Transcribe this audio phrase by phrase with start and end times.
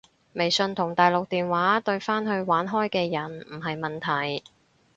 [0.33, 3.99] 微信同大陸電話對返去玩開嘅人唔係問
[4.39, 4.43] 題